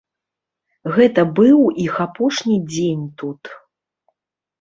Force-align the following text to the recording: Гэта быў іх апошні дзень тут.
Гэта 0.95 1.25
быў 1.39 1.59
іх 1.85 1.93
апошні 2.05 2.55
дзень 2.71 3.05
тут. 3.23 3.41